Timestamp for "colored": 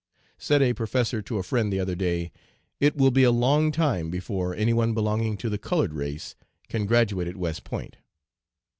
5.59-5.93